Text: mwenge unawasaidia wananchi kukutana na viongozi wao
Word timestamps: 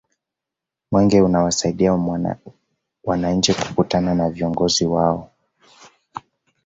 mwenge 0.91 1.21
unawasaidia 1.21 1.93
wananchi 3.03 3.53
kukutana 3.53 4.15
na 4.15 4.29
viongozi 4.29 4.85
wao 4.85 5.31